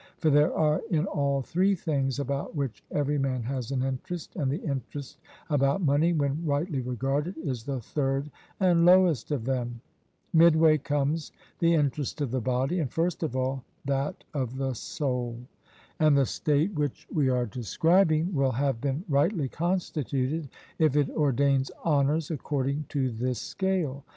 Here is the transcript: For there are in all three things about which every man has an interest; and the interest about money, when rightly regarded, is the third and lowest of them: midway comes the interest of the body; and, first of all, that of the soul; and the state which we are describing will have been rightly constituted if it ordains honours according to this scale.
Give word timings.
For 0.17 0.31
there 0.31 0.51
are 0.55 0.81
in 0.89 1.05
all 1.05 1.43
three 1.43 1.75
things 1.75 2.17
about 2.17 2.55
which 2.55 2.83
every 2.89 3.19
man 3.19 3.43
has 3.43 3.69
an 3.69 3.83
interest; 3.83 4.35
and 4.35 4.49
the 4.49 4.63
interest 4.65 5.19
about 5.47 5.79
money, 5.83 6.11
when 6.11 6.43
rightly 6.43 6.81
regarded, 6.81 7.37
is 7.37 7.65
the 7.65 7.81
third 7.81 8.31
and 8.59 8.83
lowest 8.83 9.29
of 9.29 9.45
them: 9.45 9.79
midway 10.33 10.79
comes 10.79 11.31
the 11.59 11.75
interest 11.75 12.19
of 12.19 12.31
the 12.31 12.41
body; 12.41 12.79
and, 12.79 12.91
first 12.91 13.21
of 13.21 13.35
all, 13.35 13.63
that 13.85 14.23
of 14.33 14.57
the 14.57 14.73
soul; 14.73 15.37
and 15.99 16.17
the 16.17 16.25
state 16.25 16.73
which 16.73 17.07
we 17.13 17.29
are 17.29 17.45
describing 17.45 18.33
will 18.33 18.53
have 18.53 18.81
been 18.81 19.05
rightly 19.07 19.47
constituted 19.47 20.49
if 20.79 20.95
it 20.95 21.11
ordains 21.11 21.69
honours 21.85 22.31
according 22.31 22.85
to 22.89 23.11
this 23.11 23.37
scale. 23.37 24.03